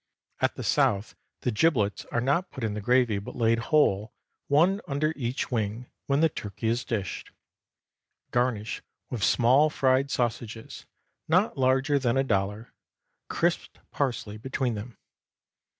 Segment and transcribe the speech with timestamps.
[0.39, 4.11] At the South the giblets are not put in the gravy, but laid whole,
[4.47, 7.29] one under each wing, when the turkey is dished.
[8.31, 10.87] Garnish with small fried sausages,
[11.27, 12.73] not larger than a dollar,
[13.27, 14.97] crisped parsley between them.